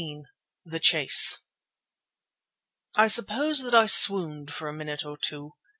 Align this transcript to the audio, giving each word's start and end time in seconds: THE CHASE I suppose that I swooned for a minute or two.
THE 0.65 0.79
CHASE 0.79 1.43
I 2.95 3.07
suppose 3.07 3.61
that 3.61 3.75
I 3.75 3.85
swooned 3.85 4.51
for 4.51 4.67
a 4.67 4.73
minute 4.73 5.05
or 5.05 5.15
two. 5.15 5.51